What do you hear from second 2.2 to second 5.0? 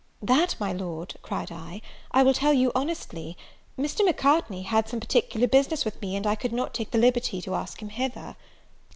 will tell you honestly. Mr. Macartney had some